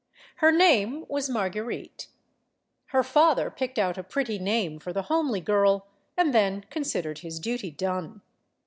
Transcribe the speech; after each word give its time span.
Her 0.37 0.51
name 0.51 1.05
was 1.09 1.29
Marguerite. 1.29 2.07
Her 2.87 3.03
father 3.03 3.51
picked 3.51 3.77
out 3.77 3.99
a 3.99 4.03
pretty 4.03 4.39
name 4.39 4.79
for 4.79 4.91
the 4.91 5.03
homely 5.13 5.41
girl 5.41 5.85
and 6.17 6.33
then 6.33 6.65
considered 6.71 7.19
his 7.19 7.39
duty 7.39 7.69
done. 7.69 8.23